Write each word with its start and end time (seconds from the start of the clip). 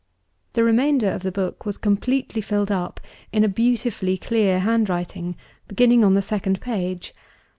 The 0.53 0.63
remainder 0.63 1.11
of 1.11 1.21
the 1.21 1.31
book 1.31 1.63
was 1.63 1.77
completely 1.77 2.41
filled 2.41 2.71
up, 2.71 2.99
in 3.31 3.43
a 3.43 3.47
beautifully 3.47 4.17
clear 4.17 4.57
handwriting, 4.61 5.35
beginning 5.67 6.03
on 6.03 6.15
the 6.15 6.23
second 6.23 6.59
page. 6.59 7.13